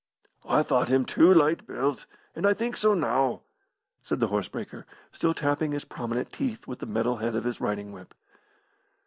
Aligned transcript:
"I 0.49 0.63
thought 0.63 0.87
him 0.89 1.05
too 1.05 1.31
light 1.31 1.67
built, 1.67 2.07
and 2.35 2.47
I 2.47 2.55
think 2.55 2.75
so 2.75 2.95
now," 2.95 3.41
said 4.01 4.19
the 4.19 4.29
horse 4.29 4.47
breaker, 4.47 4.87
still 5.11 5.35
tapping 5.35 5.73
his 5.73 5.85
prominent 5.85 6.33
teeth 6.33 6.65
with 6.65 6.79
the 6.79 6.87
metal 6.87 7.17
head 7.17 7.35
of 7.35 7.43
his 7.43 7.61
riding 7.61 7.91
whip. 7.91 8.15